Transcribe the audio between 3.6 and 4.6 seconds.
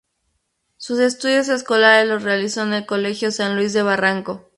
de Barranco.